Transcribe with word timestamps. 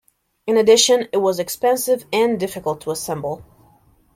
In 0.47 0.57
addition, 0.57 1.07
it 1.13 1.17
was 1.17 1.37
expensive 1.37 2.05
and 2.11 2.39
difficult 2.39 2.81
to 2.81 2.89
assemble. 2.89 3.45